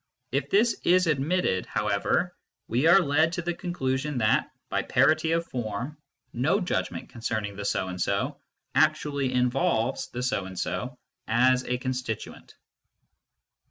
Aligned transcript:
If 0.31 0.49
this 0.49 0.81
is 0.83 1.05
admitted, 1.05 1.67
however, 1.67 2.35
we 2.67 2.87
are 2.87 3.01
led 3.01 3.33
to 3.33 3.43
the 3.43 3.53
conclusion 3.53 4.17
that, 4.17 4.49
by 4.67 4.81
parity 4.81 5.31
of 5.33 5.45
form, 5.45 5.95
no 6.33 6.59
judg 6.59 6.89
ment 6.89 7.09
concerning" 7.09 7.55
the 7.55 7.65
so 7.65 7.87
and 7.87 8.01
so" 8.01 8.39
actually 8.73 9.31
involves 9.31 10.07
the 10.07 10.23
so 10.23 10.45
and 10.45 10.57
so 10.57 10.97
as 11.27 11.65
a 11.65 11.77
constituent. 11.77 12.55